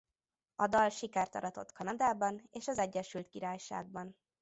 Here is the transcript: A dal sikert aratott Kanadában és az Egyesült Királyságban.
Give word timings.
A 0.55 0.67
dal 0.67 0.89
sikert 0.89 1.35
aratott 1.35 1.71
Kanadában 1.71 2.47
és 2.51 2.67
az 2.67 2.77
Egyesült 2.77 3.29
Királyságban. 3.29 4.15